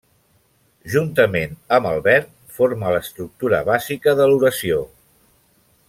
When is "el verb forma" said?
1.89-2.95